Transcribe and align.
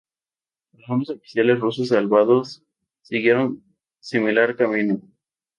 Algunos 0.79 1.11
oficiales 1.11 1.59
rusos 1.59 1.89
salvados 1.89 2.63
siguieron 3.03 3.61
similar 3.99 4.55
camino. 4.55 4.99